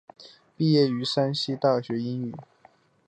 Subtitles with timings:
[0.57, 2.33] 毕业于山西大学英语。